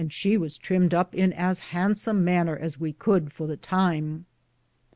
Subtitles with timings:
[0.01, 4.25] 35 she was trimed up in as handsom maner as we could for the time.